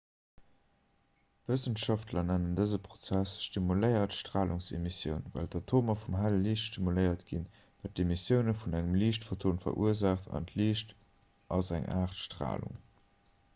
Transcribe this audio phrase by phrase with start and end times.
[1.49, 7.43] wëssenschaftler nennen dëse prozess stimuléiert stralungsemissioun well d'atomer vum helle liicht stimuléiert ginn
[7.83, 10.97] wat d'emissioun vun engem liichtphoton verursaacht a liicht
[11.59, 12.81] ass eng aart stralung